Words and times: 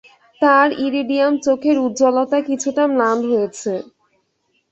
তার 0.41 0.67
ইরিডিয়াম 0.79 1.33
চোখের 1.45 1.77
উজ্জ্বলতা 1.79 2.37
কিছুটা 2.47 2.83
ম্লান 2.91 3.17
হয়েছে। 3.29 3.73